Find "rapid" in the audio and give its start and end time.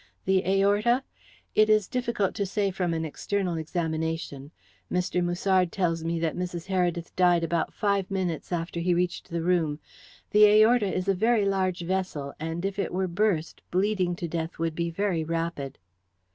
15.23-15.77